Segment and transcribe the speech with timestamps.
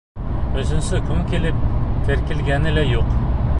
[0.61, 1.61] Өсөнсө көн килеп
[2.09, 3.13] теркәлгәне лә юҡ.